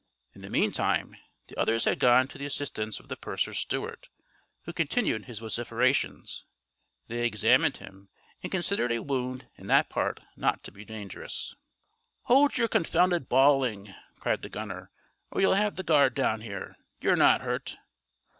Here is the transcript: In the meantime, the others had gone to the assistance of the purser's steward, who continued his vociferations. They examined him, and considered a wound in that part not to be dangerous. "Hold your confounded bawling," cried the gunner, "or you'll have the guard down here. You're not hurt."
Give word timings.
In 0.33 0.41
the 0.41 0.49
meantime, 0.49 1.15
the 1.45 1.55
others 1.59 1.83
had 1.83 1.99
gone 1.99 2.27
to 2.29 2.39
the 2.39 2.45
assistance 2.47 2.99
of 2.99 3.07
the 3.07 3.15
purser's 3.15 3.59
steward, 3.59 4.07
who 4.63 4.73
continued 4.73 5.25
his 5.25 5.37
vociferations. 5.37 6.43
They 7.05 7.23
examined 7.23 7.77
him, 7.77 8.09
and 8.41 8.51
considered 8.51 8.91
a 8.91 9.03
wound 9.03 9.47
in 9.57 9.67
that 9.67 9.89
part 9.89 10.21
not 10.35 10.63
to 10.63 10.71
be 10.71 10.83
dangerous. 10.83 11.53
"Hold 12.23 12.57
your 12.57 12.67
confounded 12.67 13.29
bawling," 13.29 13.93
cried 14.19 14.41
the 14.41 14.49
gunner, 14.49 14.89
"or 15.29 15.39
you'll 15.39 15.53
have 15.53 15.75
the 15.75 15.83
guard 15.83 16.15
down 16.15 16.41
here. 16.41 16.77
You're 16.99 17.15
not 17.15 17.41
hurt." 17.41 17.77